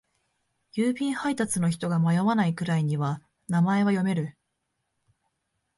[0.75, 4.35] 郵便配達の人が迷わないくらいには名前は読める。